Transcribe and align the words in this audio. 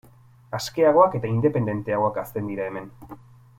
Askeagoak 0.59 1.17
eta 1.19 1.29
independenteagoak 1.35 2.19
hazten 2.25 2.51
dira 2.53 2.67
hemen. 2.71 2.91